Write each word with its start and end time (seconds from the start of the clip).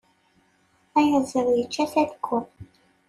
Ayaziḍ 0.99 1.47
ičča 1.63 1.81
afalku. 1.85 2.37